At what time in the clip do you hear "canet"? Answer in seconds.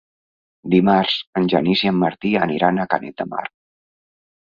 2.97-3.25